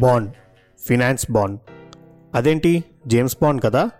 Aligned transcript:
Bond 0.00 0.30
finance 0.86 1.30
bond. 1.30 1.60
అదేంటి? 2.34 2.84
James 3.06 3.36
bond 3.42 3.62
కదా? 3.62 3.90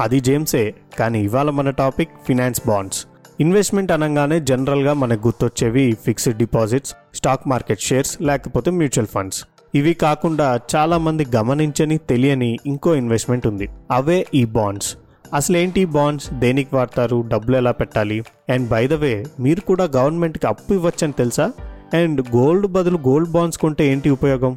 అది 0.00 0.20
జేమ్సే 0.20 0.74
కానీ 0.98 1.20
ఇవాళ 1.22 1.50
మన 1.50 1.70
టాపిక్ 1.70 2.08
ఫినాన్స్ 2.26 2.60
బాండ్స్. 2.66 3.06
ఇన్వెస్ట్మెంట్ 3.40 3.92
అనగానే 3.92 4.40
జనరల్గా 4.40 4.92
మనకు 4.92 5.28
గుర్తొచ్చేవి 5.28 5.96
fixed 6.04 6.36
deposits 6.36 6.94
stock 7.14 7.48
market 7.48 7.80
shares 7.80 8.22
లేకపోతే 8.22 8.70
మ్యూచువల్ 8.70 9.06
ఫండ్స్. 9.06 9.44
ఇవి 9.74 9.94
కాకుండా 9.94 10.60
చాలామంది 10.76 11.26
గమనించని 11.36 11.98
తెలియని 11.98 12.58
ఇంకో 12.66 12.94
ఇన్వెస్ట్మెంట్ 12.94 13.46
ఉంది. 13.46 13.68
అవే 13.90 14.26
ఈ 14.34 14.44
బాండ్స్. 14.44 14.96
అసలేంటి 15.34 15.80
ఈ 15.80 15.84
బాండ్స్? 15.84 16.32
దేనికి 16.32 16.76
వాడతారు? 16.76 17.24
డబ్బులు 17.28 17.56
ఎలా 17.56 17.72
పెట్టాలి? 17.72 18.22
అండ్ 18.48 18.68
బై 18.68 18.86
ద 18.86 18.92
వే 18.92 19.26
మీరు 19.40 19.60
కూడా 19.60 19.84
గవర్నమెంట్కి 19.84 20.46
అప్పు 20.46 20.74
ఇవ్వచ్చని 20.74 21.12
తెలుసా? 21.12 21.52
అండ్ 21.94 22.36
గోల్డ్ 22.36 22.66
బదులు 22.66 22.98
గోల్డ్ 22.98 23.30
బాండ్స్ 23.30 23.58
కొంటే 23.58 23.86
ఏంటి 23.86 24.10
ఉపయోగం? 24.10 24.56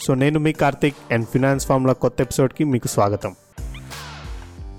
సో 0.00 0.14
నేను 0.14 0.38
మీ 0.38 0.52
కార్తిక్ 0.52 1.12
అండ్ 1.12 1.26
ఫినాన్స్ 1.26 1.66
ఫార్మ్ల 1.66 1.92
కొత్త 1.92 2.20
ఎపిసోడ్కి 2.20 2.64
మీకు 2.64 2.88
స్వాగతం. 2.88 3.36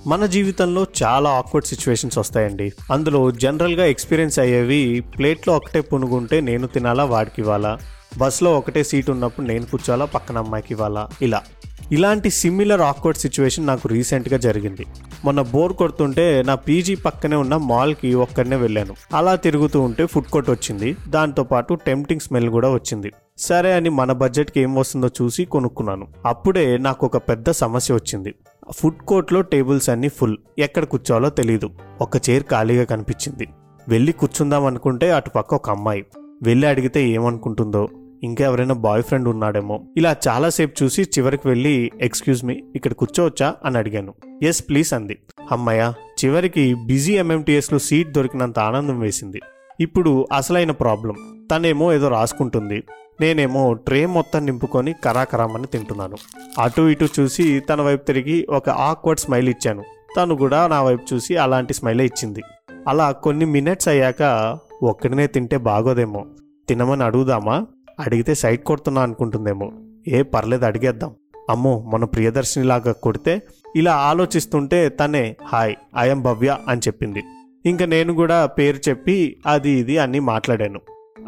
మన 0.08 0.26
జీవితంలో 0.26 0.86
చాలా 1.04 1.30
ఆక్వర్డ్ 1.30 1.68
సిచ్యువేషన్స్ 1.68 2.18
వస్తాయండి. 2.18 2.74
అందులో 2.92 3.32
జనరల్గా 3.32 3.86
ఎక్స్పీరియన్స్ 3.86 4.40
అయ్యేవి 4.40 5.04
ప్లేట్లో 5.18 5.56
ఒకటే 5.56 5.82
పునుగుంటే 5.82 6.42
నేను 6.42 6.68
తినాలా 6.68 7.06
వాడికి 7.06 7.42
ఇవ్వాలా? 7.42 7.78
బస్లో 8.18 8.58
ఒకటే 8.58 8.84
సీట్ 8.84 9.10
ఉన్నప్పుడు 9.10 9.46
నేను 9.46 9.66
కూర్చోవాలా 9.66 10.06
పక్కన 10.06 10.38
అమ్మాయికి 10.38 10.74
ఇవ్వాలా? 10.74 11.10
ఇలా. 11.22 11.42
ఇలాంటి 11.92 12.30
సిమిలర్ 12.30 12.82
ఆక్వర్డ్ 12.82 13.20
సిచ్యువేషన్ 13.20 13.68
నాకు 13.68 13.88
రీసెంట్గా 13.88 14.38
జరిగింది. 14.38 14.86
మొన్న 15.26 15.42
బోర్ 15.42 15.74
కొడుతుంటే 15.74 16.44
నా 16.48 16.56
పీజీ 16.56 16.96
పక్కనే 16.96 17.36
ఉన్న 17.36 17.58
మాల్కి 17.58 18.14
ఒక్కడనే 18.14 18.56
వెళ్ళాను. 18.56 18.96
అలా 19.14 19.36
తిరుగుతూ 19.36 19.82
ఉంటే 19.82 20.06
ఫుడ్ 20.06 20.26
కోర్ట్ 20.26 20.50
వచ్చింది. 20.50 20.98
దాంతోపాటు 21.10 21.74
టెంప్టింగ్ 21.74 22.20
స్మెల్ 22.20 22.50
కూడా 22.50 22.70
వచ్చింది. 22.70 23.12
సరే 23.38 23.74
అని 23.74 23.90
మన 23.90 24.12
బడ్జెట్కి 24.12 24.60
ఏం 24.60 24.76
వస్తుందో 24.76 25.08
చూసి 25.08 25.46
కొనుక్కున్నాను. 25.46 26.08
అప్పుడే 26.26 26.78
నాకు 26.78 27.06
ఒక 27.06 27.18
పెద్ద 27.18 27.52
సమస్య 27.52 27.94
వచ్చింది. 27.94 28.36
ఫుడ్ 28.78 28.98
కోర్ట్లో 28.98 29.42
టేబుల్స్ 29.42 29.90
అన్నీ 29.90 30.10
ఫుల్ 30.10 30.38
ఎక్కడ 30.60 30.84
కూర్చోవాలో 30.84 31.30
తెలియదు 31.30 31.70
ఒక 32.02 32.30
చైర్ 32.30 32.44
ఖాళీగా 32.44 32.84
కనిపించింది. 32.84 33.48
వెళ్ళి 33.90 34.12
కూర్చుందాం 34.12 34.66
అనుకుంటే 34.66 35.12
అటు 35.12 35.30
పక్క 35.30 35.54
ఒక 35.54 35.70
అమ్మాయి. 35.70 36.06
వెళ్ళి 36.44 36.68
అడిగితే 36.68 37.10
ఏమనుకుంటుందో? 37.10 37.90
ఇంకా 38.24 38.46
ఎవరైనా 38.46 38.74
బాయ్ 38.74 39.04
ఫ్రెండ్ 39.04 39.28
ఉన్నాడేమో. 39.28 39.84
ఇలా 39.98 40.16
చాలాసేపు 40.28 40.84
చూసి 40.84 41.02
చివరికి 41.02 41.48
వెళ్ళి 41.48 41.92
ఎక్స్క్యూజ్ 42.02 42.46
మీ 42.46 42.64
ఇక్కడ 42.76 42.94
కూర్చోవచ్చా? 42.94 43.56
అని 43.66 43.78
అడిగాను. 43.78 44.14
ఎస్ 44.44 44.64
ప్లీజ్ 44.70 44.94
అంది. 44.94 45.18
అమ్మయ్య 45.52 45.94
చివరికి 46.26 46.74
బిజీ 46.74 47.14
ఎంఎంటీఎస్లో 47.14 47.80
సీట్ 47.80 48.12
దొరికినంత 48.12 48.60
ఆనందం 48.60 49.00
వేసింది. 49.00 49.42
ఇప్పుడు 49.80 50.28
అసలైన 50.36 50.72
ప్రాబ్లం. 50.72 51.16
తనేమో 51.52 51.94
ఏదో 51.94 52.08
రాసుకుంటుంది. 52.08 52.84
నేనేమో 53.22 53.74
ట్రే 53.74 54.06
మొత్తం 54.06 54.46
నింపుకొని 54.46 54.94
కరాకరామని 54.94 55.68
తింటున్నాను. 55.68 56.18
అటు 56.60 56.82
ఇటు 56.82 57.08
చూసి 57.20 57.60
తన 57.60 57.82
వైపు 57.82 58.06
తిరిగి 58.06 58.48
ఒక 58.50 58.70
ఆక్వర్డ్ 58.70 59.20
స్మైల్ 59.20 59.50
ఇచ్చాను. 59.50 59.84
తను 60.18 60.36
కూడా 60.36 60.68
నా 60.68 60.84
వైపు 60.84 61.14
చూసి 61.14 61.38
అలాంటి 61.38 61.74
స్మైలే 61.74 62.06
ఇచ్చింది. 62.06 62.42
అలా 62.88 63.12
కొన్ని 63.12 63.46
మినిట్స్ 63.46 63.88
అయ్యాక 63.88 64.58
ఒక్కడినే 64.84 65.28
తింటే 65.28 65.58
బాగోదేమో. 65.58 66.26
తినమని 66.70 67.04
అడుగుదామా? 67.04 67.66
అడిగితే 68.02 68.36
సైట్ 68.36 68.64
కొడుతున్నా 68.64 69.02
అనుకుంటుందేమో. 69.02 69.72
ఏ 70.08 70.22
పర్లేదు 70.22 70.66
అడిగేద్దాం. 70.66 71.16
అమ్మో 71.50 71.80
మన 71.80 72.06
ప్రియదర్శినిలాగా 72.06 72.92
కొడితే 72.92 73.42
ఇలా 73.76 73.96
ఆలోచిస్తుంటే 73.96 74.90
తనే 74.90 75.36
హాయ్ 75.46 75.76
ఐఎం 75.98 76.24
భవ్య 76.24 76.58
అని 76.68 76.80
చెప్పింది. 76.80 77.24
ఇంకా 77.66 77.86
నేను 77.86 78.14
కూడా 78.14 78.46
పేరు 78.46 78.90
చెప్పి 78.90 79.38
అది 79.48 79.72
ఇది 79.72 79.98
అని 79.98 80.20
మాట్లాడాను. 80.20 80.80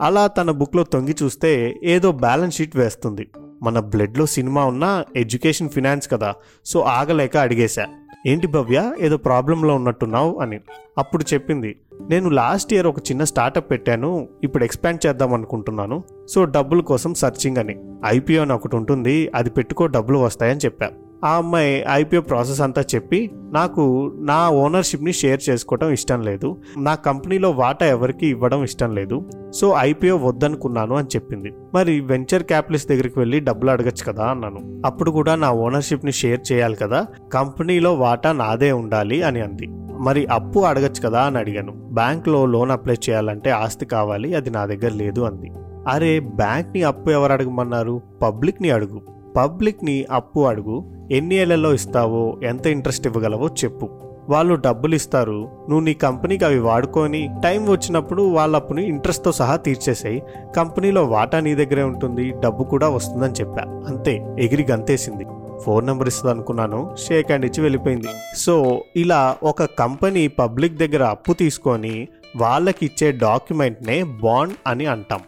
అలా 0.02 0.28
తన 0.28 0.52
బుక్లో 0.52 0.84
తొంగి 0.84 1.16
చూస్తే 1.24 1.76
ఏదో 1.84 2.12
బ్యాలెన్స్ 2.12 2.58
షీట్ 2.58 2.78
వేస్తుంది. 2.78 3.28
మన 3.64 3.80
బ్లడ్లో 3.80 4.26
సినిమా 4.26 4.66
ఉన్న 4.66 5.04
ఎడ్యుకేషన్ 5.16 5.70
ఫినాన్స్ 5.70 6.12
కదా 6.12 6.34
సో 6.66 6.80
ఆగలేక 6.80 7.38
అడిగేశా. 7.38 7.88
ఏంటి 8.28 8.48
భవ్య 8.48 8.94
ఏదో 9.00 9.18
ప్రాబ్లంలో 9.18 9.76
ఉన్నట్టున్నావు 9.76 10.40
అని. 10.40 10.60
అప్పుడు 10.98 11.34
చెప్పింది 11.34 11.76
నేను 12.02 12.30
లాస్ట్ 12.30 12.74
ఇయర్ 12.74 12.88
ఒక 12.88 13.00
చిన్న 13.00 13.24
స్టార్టప్ 13.24 13.72
పెట్టాను 13.72 14.28
ఇప్పుడు 14.44 14.64
ఎక్స్పాండ్ 14.64 15.08
చేద్దాం 15.08 15.34
అనుకుంటున్నాను. 15.34 16.04
సో 16.30 16.46
డబ్బుల 16.46 16.82
కోసం 16.82 17.14
సర్చింగ్ 17.14 17.58
అని. 17.58 17.80
ఐపీఓ 18.06 18.42
అని 18.42 18.54
ఒకటి 18.54 18.76
ఉంటుంది 18.76 19.32
అది 19.36 19.50
పెట్టుకో 19.50 19.88
డబ్బులు 19.88 20.18
వస్తాయని 20.18 20.60
చెప్పాను 20.66 21.03
ఆ 21.24 21.36
అమ్మాయి 21.36 21.86
ఐపీఓ 21.92 22.22
ప్రాసెస్ 22.22 22.62
అంతా 22.62 22.82
చెప్పి 22.96 23.32
నాకు 23.52 24.14
నా 24.16 24.50
ఓనర్షిప్ని 24.50 25.14
షేర్ 25.14 25.42
చేసుకోవడం 25.50 25.90
ఇష్టం 25.90 26.22
లేదు. 26.22 26.58
నా 26.78 26.96
కంపెనీలో 26.96 27.52
వాటా 27.52 27.86
ఎవరికి 27.86 28.28
ఇవ్వడం 28.28 28.64
ఇష్టం 28.64 28.96
లేదు. 28.96 29.30
సో 29.56 29.76
ఐపీఓ 29.78 30.18
వద్దనుకున్నాను 30.18 30.96
అని 30.96 31.08
చెప్పింది. 31.08 31.54
మరి 31.74 32.00
వెంచర్ 32.00 32.44
క్యాపిటలిస్ట్ 32.44 32.90
దగ్గరికి 32.90 33.20
వెళ్ళి 33.20 33.40
డబ్బులు 33.40 33.72
అడగచ్చు 33.72 34.12
కదా 34.12 34.26
అన్నాను. 34.26 34.82
అప్పుడు 34.86 35.12
కూడా 35.12 35.36
నా 35.36 35.52
ఓనర్షిప్ని 35.52 36.12
షేర్ 36.12 36.40
చేయాలి 36.52 36.76
కదా 36.76 37.08
కంపెనీలో 37.34 37.94
వాటా 37.94 38.32
నాదే 38.32 38.72
ఉండాలి 38.72 39.24
అని 39.24 39.42
అంది. 39.42 39.68
మరి 40.00 40.26
అప్పు 40.26 40.60
అడగచ్చు 40.60 41.10
కదా 41.10 41.22
అని 41.22 41.38
అడిగాను. 41.38 41.72
బ్యాంక్లో 41.72 42.46
లోన్ 42.46 42.72
అప్లై 42.72 42.96
చేయాలంటే 43.10 43.50
ఆస్తి 43.50 43.86
కావాలి 43.86 44.36
అది 44.36 44.50
నా 44.50 44.66
దగ్గర 44.66 44.92
లేదు 44.94 45.22
అంది. 45.22 45.52
అరే 45.88 46.20
బ్యాంక్ని 46.20 46.84
అప్పు 46.84 47.10
ఎవరు 47.10 47.32
అడగమన్నారు? 47.32 48.02
పబ్లిక్ని 48.24 48.70
అడుగు. 48.70 49.02
పబ్లిక్ని 49.36 50.06
అప్పు 50.12 50.40
అడుగు 50.40 51.08
ఎన్ని 51.12 51.36
ఏళ్ళలో 51.36 51.74
ఇస్తావో 51.74 52.40
ఎంత 52.44 52.68
ఇంట్రెస్ట్ 52.68 53.08
ఇవ్వగలవో 53.08 53.48
చెప్పు. 53.48 53.90
వాళ్ళు 54.30 54.56
డబ్బులు 54.56 54.96
ఇస్తారు 54.96 55.52
నువ్వు 55.70 55.80
నీ 55.80 55.94
కంపెనీకి 55.94 56.46
అవి 56.46 56.60
వాడుకొని 56.60 57.30
టైం 57.44 57.72
వచ్చినప్పుడు 57.72 58.22
వాళ్ళ 58.22 58.56
అప్పుని 58.56 58.88
ఇంట్రెస్ట్తో 58.88 59.32
సహా 59.32 59.56
తీర్చేసాయి. 59.56 60.24
కంపెనీలో 60.56 61.04
వాటా 61.06 61.40
నీ 61.40 61.56
దగ్గరే 61.56 61.84
ఉంటుంది 61.84 62.34
డబ్బు 62.40 62.64
కూడా 62.64 62.90
వస్తుందని 62.90 63.34
చెప్పా. 63.34 63.86
అంతే 63.88 64.36
ఎగిరి 64.40 64.66
గంతేసింది. 64.72 65.26
ఫోన్ 65.66 65.86
నెంబర్ 65.86 66.08
ఇస్తుంది 66.08 66.32
అనుకున్నాను 66.34 66.96
షేక్ 67.08 67.28
హ్యాండ్ 67.28 67.46
ఇచ్చి 67.46 67.62
వెళ్ళిపోయింది. 67.62 68.08
సో 68.38 68.84
ఇలా 68.96 69.36
ఒక 69.44 69.64
కంపెనీ 69.64 70.28
పబ్లిక్ 70.28 70.78
దగ్గర 70.78 71.04
అప్పు 71.04 71.34
తీసుకొని 71.34 72.08
వాళ్ళకి 72.38 72.86
ఇచ్చే 72.86 73.12
డాక్యుమెంట్నే 73.12 74.04
బాండ్ 74.04 74.54
అని 74.68 74.86
అంటాం. 74.86 75.20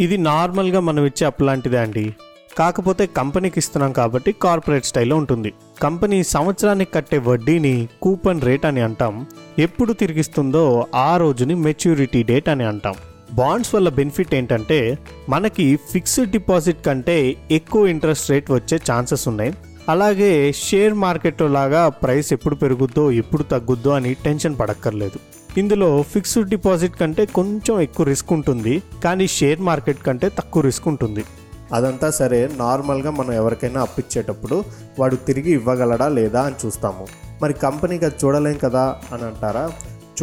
ఇది 0.00 0.16
నార్మల్గా 0.16 0.80
మనం 0.80 1.04
ఇచ్చే 1.04 1.26
అప్పు 1.26 1.44
లాంటిదే 1.44 1.78
అండి. 1.78 2.14
కాకపోతే 2.58 3.06
కంపెనీకి 3.06 3.58
ఇస్తున్నాం 3.58 3.92
కాబట్టి 3.92 4.32
కార్పొరేట్ 4.32 4.86
స్టైల్లో 4.86 5.16
ఉంటుంది. 5.16 5.52
కంపెనీ 5.82 6.22
సంవత్సరానికి 6.22 6.92
కట్టే 6.92 7.18
వడ్డీని 7.18 7.88
కూపన్ 8.02 8.40
రేట్ 8.40 8.66
అని 8.66 8.80
అంటాం. 8.80 9.26
ఎప్పుడు 9.58 9.92
తిరిగిస్తుందో 9.92 10.86
ఆ 10.94 11.16
రోజుని 11.16 11.54
మెచ్యూరిటీ 11.54 12.22
డేట్ 12.22 12.48
అని 12.48 12.64
అంటాం. 12.64 12.94
బాండ్స్ 13.32 13.74
వల్ల 13.74 13.88
బెనిఫిట్ 13.88 14.34
ఏంటంటే 14.34 14.98
మనకి 15.28 15.78
ఫిక్స్డ్ 15.92 16.30
డిపాజిట్ 16.30 16.86
కంటే 16.86 17.36
ఎక్కువ 17.50 17.86
ఇంట్రెస్ట్ 17.86 18.30
రేట్ 18.30 18.50
వచ్చే 18.50 18.78
ఛాన్సెస్ 18.92 19.28
ఉన్నాయి. 19.28 19.54
అలాగే 19.88 20.52
షేర్ 20.52 20.94
మార్కెట్లో 20.94 21.48
లాగా 21.48 21.88
ప్రైస్ 21.88 22.32
ఎప్పుడు 22.32 22.54
పెరుగుద్దో 22.54 23.10
ఎప్పుడు 23.10 23.42
తగ్గుద్దో 23.42 23.90
అని 23.90 24.14
టెన్షన్ 24.14 24.58
పడక్కర్లేదు. 24.60 25.18
ఇందులో 25.58 26.02
ఫిక్స్డ్ 26.02 26.50
డిపాజిట్ 26.50 26.96
కంటే 26.96 27.26
కొంచెం 27.26 27.80
ఎక్కువ 27.80 28.06
రిస్క్ 28.06 28.32
ఉంటుంది. 28.32 28.82
కానీ 29.04 29.26
షేర్ 29.28 29.60
మార్కెట్ 29.60 29.98
కంటే 29.98 30.28
తక్కువ 30.28 30.62
రిస్క్ 30.62 30.88
ఉంటుంది. 30.88 31.24
అదంతా 31.72 32.10
సరే 32.10 32.50
నార్మల్గా 32.56 33.10
మనం 33.10 33.32
ఎవరికైనా 33.32 33.82
అప్పిచ్చేటప్పుడు 33.82 34.64
వాడు 34.98 35.16
తిరిగి 35.16 35.50
ఇవ్వగలడా 35.52 36.08
లేదా 36.08 36.42
అని 36.42 36.54
చూస్తాము. 36.66 37.06
మరి 37.42 37.52
కంపెనీకి 37.52 38.04
అది 38.04 38.14
చూడలేం 38.24 38.58
కదా 38.58 38.96
అని 39.12 39.22
అంటారా? 39.22 39.72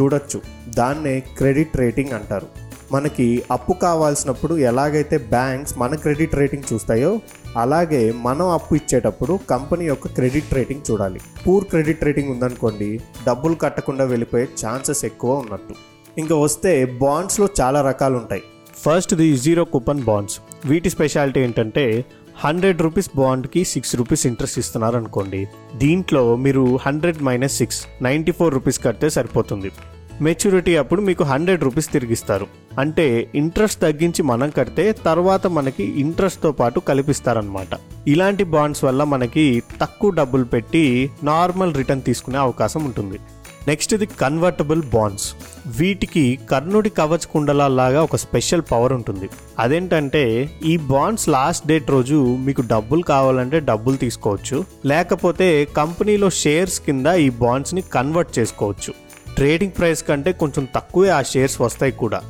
చూడొచ్చు. 0.00 0.40
దాన్నే 0.74 1.20
క్రెడిట్ 1.20 1.76
రేటింగ్ 1.76 2.12
అంటారు. 2.12 2.46
మనకి 2.92 3.42
అప్పు 3.50 3.72
కావాల్సినప్పుడు 3.72 4.54
ఎలాగైతే 4.54 5.18
బ్యాంక్స్ 5.18 5.78
మన 5.78 5.94
క్రెడిట్ 5.94 6.34
రేటింగ్ 6.34 6.72
చూస్తాయో 6.72 7.20
అలాగే 7.56 8.14
మనం 8.16 8.48
అప్పు 8.48 8.74
ఇచ్చేటప్పుడు 8.74 9.38
కంపెనీ 9.50 9.84
యొక్క 9.84 10.08
క్రెడిట్ 10.08 10.54
రేటింగ్ 10.54 10.90
చూడాలి. 10.90 11.20
పూర్ 11.46 11.64
క్రెడిట్ 11.64 12.04
రేటింగ్ 12.04 12.28
ఉందనుకోండి 12.28 13.00
డబ్బులు 13.26 13.54
కట్టకుండా 13.54 14.04
వెళ్ళిపోయే 14.04 14.48
ఛాన్సెస్ 14.66 15.04
ఎక్కువ 15.04 15.38
ఉన్నట్టు. 15.38 15.74
ఇంకా 16.18 16.36
వస్తే 16.36 16.84
బాండ్స్లో 16.84 17.48
చాలా 17.60 17.80
రకాలు 17.80 18.16
ఉంటాయి 18.16 18.42
ఫస్ట్ది 18.76 19.36
జీరో 19.36 19.64
కూపన్ 19.64 20.02
బాండ్స్ 20.02 20.40
వీటి 20.64 20.90
స్పెషాలిటీ 20.90 21.40
ఏంటంటే 21.40 22.04
హండ్రెడ్ 22.44 22.82
రూపీస్ 22.82 23.10
బాండ్కి 23.16 23.64
సిక్స్ 23.64 23.96
రూపీస్ 23.96 24.26
ఇంట్రెస్ట్ 24.26 24.58
ఇస్తున్నారు 24.58 24.96
అనుకోండి 24.96 25.48
దీంట్లో 25.76 26.36
మీరు 26.36 26.78
hundred 26.86 27.22
minus 27.22 27.56
six 27.56 28.02
ninety 28.02 28.32
four 28.32 28.54
rupees 28.54 28.84
కడితే 28.84 29.10
సరిపోతుంది. 29.10 29.70
మెచ్యూరిటీ 30.22 30.76
అప్పుడు 30.76 31.00
మీకు 31.00 31.24
హండ్రెడ్ 31.24 31.64
రూపీస్ 31.64 31.92
తిరిగిస్తారు. 31.92 32.46
అంటే 32.78 33.30
ఇంట్రెస్ట్ 33.34 33.80
తగ్గించి 33.80 34.22
మనం 34.22 34.50
కడితే 34.50 34.92
తర్వాత 34.92 35.46
మనకి 35.46 36.00
ఇంట్రెస్ట్తో 36.00 36.52
పాటు 36.52 36.80
కల్పిస్తారనమాట 36.80 37.68
ఇలాంటి 38.06 38.44
బాండ్స్ 38.44 38.84
వల్ల 38.84 39.04
మనకి 39.04 39.62
తక్కువ 39.80 40.10
డబ్బులు 40.10 40.44
పెట్టి 40.44 41.10
నార్మల్ 41.22 41.74
రిటర్న్ 41.74 42.02
తీసుకునే 42.02 42.38
అవకాశం 42.38 42.84
ఉంటుంది. 42.84 43.18
నెక్స్ట్ 43.68 43.94
ఇది 43.94 44.06
కన్వర్టబుల్ 44.06 44.82
బాండ్స్ 44.82 45.34
వీటికి 45.66 46.38
కర్ణుడి 46.50 46.90
కవచ 46.90 47.18
కుండలాగా 47.32 48.02
ఒక 48.02 48.16
స్పెషల్ 48.16 48.62
పవర్ 48.72 48.92
ఉంటుంది. 48.92 49.28
అదేంటంటే 49.58 50.50
ఈ 50.64 50.76
బాండ్స్ 50.76 51.28
లాస్ట్ 51.28 51.66
డేట్ 51.66 51.90
రోజు 51.90 52.36
మీకు 52.36 52.62
డబ్బులు 52.62 53.02
కావాలంటే 53.02 53.60
డబ్బులు 53.60 53.96
తీసుకోవచ్చు. 53.96 54.64
లేకపోతే 54.86 55.64
కంపెనీలో 55.64 56.30
షేర్స్ 56.30 56.80
కింద 56.80 57.06
ఈ 57.06 57.30
బాండ్స్ని 57.30 57.80
కన్వర్ట్ 57.80 58.38
చేసుకోవచ్చు. 58.38 58.94
ట్రేడింగ్ 59.36 59.72
ప్రైస్ 59.72 60.02
కంటే 60.02 60.32
కొంచెం 60.32 60.68
తక్కువే 60.74 61.08
ఆ 61.08 61.22
షేర్స్ 61.22 61.60
వస్తాయి 61.60 61.92
కూడా. 61.92 62.22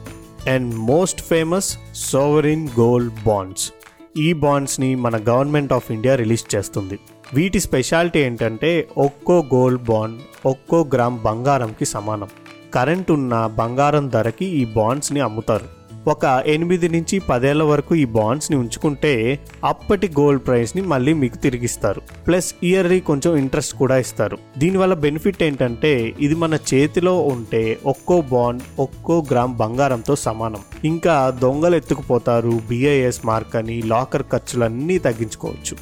And 0.49 0.75
most 0.75 1.21
famous 1.21 1.79
sovereign 1.95 2.69
gold 2.81 3.15
bonds 3.25 3.73
ఈ 4.17 4.33
బాండ్స్ని 4.33 4.95
మన 4.95 5.17
గవర్నమెంట్ 5.17 5.73
ఆఫ్ 5.73 5.93
ఇండియా 5.93 6.15
రిలీజ్ 6.15 6.55
చేస్తుంది. 6.55 6.99
వీటి 7.35 7.61
స్పెషాలిటీ 7.61 8.19
ఏంటంటే 8.19 8.89
ఒక్కో 8.97 9.45
గోల్డ్ 9.55 9.83
బాండ్ 9.83 10.21
ఒక్కో 10.47 10.85
గ్రామ్ 10.95 11.23
బంగారంకి 11.23 11.85
సమానం. 11.85 12.29
కరెంట్ 12.75 13.11
ఉన్న 13.11 13.47
బంగారం 13.47 14.09
ధరకి 14.09 14.45
ఈ 14.45 14.65
బాండ్స్ని 14.65 15.21
అమ్ముతారు. 15.21 15.80
ఒక 16.09 16.45
ఎనిమిది 16.47 16.89
నుంచి 16.89 17.19
పదేళ్ళ 17.19 17.63
వరకు 17.63 17.95
ఈ 17.95 18.05
బాండ్స్ని 18.05 18.57
ఉంచుకుంటే 18.57 19.39
అప్పటి 19.65 20.09
గోల్డ్ 20.09 20.47
ప్రైస్ని 20.47 20.83
మళ్ళీ 20.83 21.13
మీకు 21.13 21.37
తిరిగిస్తారు. 21.37 22.01
ప్లస్ 22.27 22.55
ఇయర్లీ 22.63 23.01
కొంచెం 23.01 23.37
ఇంట్రెస్ట్ 23.37 23.75
కూడా 23.75 23.99
ఇస్తారు. 23.99 24.39
దీనివల్ల 24.59 24.95
బెనిఫిట్ 24.95 25.43
ఏంటంటే 25.43 26.15
ఇది 26.21 26.35
మన 26.35 26.59
చేతిలో 26.75 27.21
ఉంటే 27.21 27.79
ఒక్కో 27.87 28.21
బాండ్ 28.21 28.63
ఒక్కో 28.79 29.27
గ్రామ్ 29.31 29.57
బంగారంతో 29.57 30.17
సమానం. 30.17 30.61
ఇంకా 30.85 31.39
దొంగలు 31.43 31.77
ఎత్తుకుపోతారు 31.77 32.61
బిఐఎస్ 32.69 33.27
మార్క్ 33.27 33.57
అని 33.57 33.83
లాకర్ 33.83 34.23
ఖర్చులన్నీ 34.23 34.99
తగ్గించుకోవచ్చు. 34.99 35.77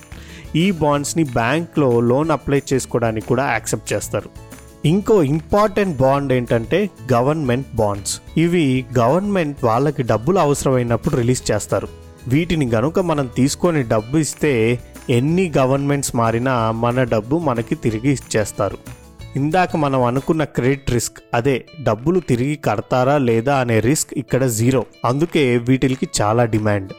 ఈ 0.59 0.71
బాండ్స్ని 0.71 1.25
బ్యాంక్లో 1.25 2.01
లోన్ 2.01 2.31
అప్లై 2.31 2.63
చేసుకోవడానికి 2.73 3.27
కూడా 3.27 3.51
యాక్సెప్ట్ 3.51 3.93
చేస్తారు. 3.93 4.48
ఇంకో 4.85 5.23
ఇంపార్టెంట్ 5.23 5.97
బాండ్ 5.97 6.33
ఏంటంటే 6.33 6.91
గవర్నమెంట్ 7.13 7.77
బాండ్స్. 7.77 8.21
ఇవి 8.37 8.85
గవర్నమెంట్ 8.99 9.65
వాళ్ళకి 9.65 10.03
డబ్బులు 10.03 10.39
అవసరమైనప్పుడు 10.39 11.17
రిలీజ్ 11.17 11.51
చేస్తారు. 11.51 11.89
వీటిని 12.29 12.67
గనుక 12.67 12.99
మనం 12.99 13.31
తీసుకొని 13.37 13.83
డబ్బు 13.83 14.19
ఇస్తే 14.19 14.79
ఎన్ని 15.11 15.53
గవర్నమెంట్స్ 15.59 16.17
మారినా 16.17 16.71
మన 16.71 17.03
డబ్బు 17.03 17.39
మనకి 17.39 17.75
తిరిగి 17.75 18.13
ఇచ్చేస్తారు. 18.13 18.79
ఇందాక 19.37 19.77
మనం 19.77 20.03
అనుకున్న 20.05 20.45
క్రెడిట్ 20.45 20.91
రిస్క్ 20.91 21.19
అదే 21.35 21.65
డబ్బులు 21.83 22.21
తిరిగి 22.21 22.57
కడతారా 22.57 23.19
లేదా 23.19 23.57
అనే 23.57 23.81
రిస్క్ 23.81 24.15
ఇక్కడ 24.17 24.47
జీరో. 24.47 24.87
అందుకే 25.05 25.57
వీటికి 25.57 26.09
చాలా 26.21 26.45
డిమాండ్. 26.45 26.93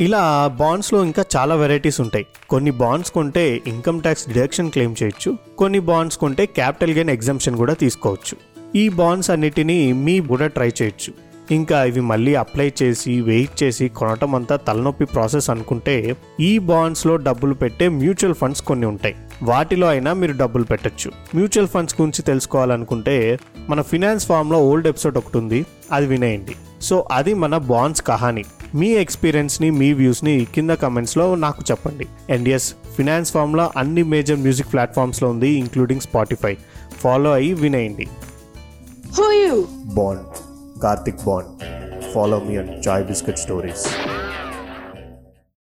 ఇలా 0.00 0.46
బాండ్స్లో 0.46 1.04
ఇంకా 1.04 1.24
చాలా 1.36 1.54
వెరైటీస్ 1.54 2.00
ఉంటాయి. 2.00 2.26
కొన్ని 2.50 2.70
బాండ్స్ 2.70 3.10
కొంటే 3.10 3.60
ఇన్కమ్ 3.66 4.00
ట్యాక్స్ 4.00 4.28
డిడక్షన్ 4.28 4.70
క్లెయిమ్ 4.70 4.94
చేయొచ్చు. 5.02 5.38
కొన్ని 5.58 5.78
బాండ్స్ 5.78 6.18
కొంటే 6.18 6.46
క్యాపిటల్ 6.46 6.90
గెయిన్ 6.90 7.10
ఎగ్జామ్షన్ 7.10 7.56
కూడా 7.56 7.74
తీసుకోవచ్చు. 7.74 8.36
ఈ 8.78 8.88
బాండ్స్ 8.88 9.30
అన్నిటినీ 9.30 9.92
మీ 9.92 10.20
కూడా 10.20 10.46
ట్రై 10.46 10.68
చేయొచ్చు. 10.68 11.32
ఇంకా 11.50 11.84
ఇవి 11.84 12.00
మళ్ళీ 12.00 12.34
అప్లై 12.34 12.72
చేసి 12.82 13.20
వెయిట్ 13.20 13.62
చేసి 13.62 13.88
కొనటం 13.88 14.34
అంతా 14.34 14.56
తలనొప్పి 14.56 15.04
ప్రాసెస్ 15.04 15.50
అనుకుంటే 15.50 16.16
ఈ 16.40 16.58
బాండ్స్లో 16.58 17.16
డబ్బులు 17.16 17.54
పెట్టే 17.54 17.88
మ్యూచువల్ 17.88 18.34
ఫండ్స్ 18.34 18.62
కొన్ని 18.62 18.86
ఉంటాయి. 18.86 19.14
వాటిలో 19.42 19.88
అయినా 19.88 20.12
మీరు 20.12 20.32
డబ్బులు 20.32 20.64
పెట్టొచ్చు. 20.64 21.10
మ్యూచువల్ 21.34 21.68
ఫండ్స్ 21.68 22.00
గురించి 22.00 22.22
తెలుసుకోవాలనుకుంటే 22.22 23.38
మన 23.68 23.82
ఫినాన్స్ 23.82 24.26
ఫామ్లో 24.26 24.58
ఓల్డ్ 24.58 24.88
ఎపిసోడ్ 24.88 25.16
ఒకటి 25.16 25.38
ఉంది. 25.38 25.66
అది 25.92 26.06
వినేయండి. 26.06 26.52
సో 26.80 27.08
అది 27.12 27.34
మన 27.34 27.56
బాండ్స్ 27.56 28.02
కహాని. 28.02 28.44
మీ 28.74 28.88
ఎక్స్పీరియన్స్ని 28.94 29.70
మీ 29.70 29.92
వ్యూస్ని 29.92 30.46
కింద 30.54 30.70
కమెంట్స్లో 30.70 31.34
నాకు 31.34 31.62
చెప్పండి. 31.70 32.06
అండ్ 32.30 32.48
ఎస్ 32.48 32.68
ఫినాన్స్ 32.96 33.32
ఫామ్లో 33.32 33.70
అన్ని 33.76 34.02
మేజర్ 34.02 34.38
మ్యూజిక్ 34.38 34.72
ప్లాట్ఫామ్స్లో 34.72 35.30
ఉంది 35.30 35.48
ఇంక్లూడింగ్ 35.58 36.00
స్పాటిఫై 36.00 36.54
ఫాలో 37.00 37.32
అయ్యి 37.32 37.54
వినేయండి 37.54 38.06
Who 39.16 39.22
are 39.22 39.36
you? 39.44 39.56
Bond 39.96 40.28
Karthik 40.82 41.22
bond 41.26 41.50
follow 42.14 42.40
me 42.48 42.56
and 42.56 42.88
chai 42.88 43.04
biscuit 43.04 43.38
stories 43.38 43.84